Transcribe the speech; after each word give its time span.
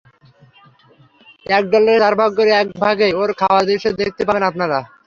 এক 1.45 1.63
ডলারের 1.71 2.01
চার 2.01 2.15
ভাগ্যের 2.21 2.49
এক 2.61 2.67
ভাগেই 2.81 3.13
ওর 3.13 3.29
খাওয়ার 3.39 3.63
দৃশ্য 3.69 3.87
দেখতে 4.01 4.21
পাবেন 4.27 4.43
আপনারা। 4.49 4.79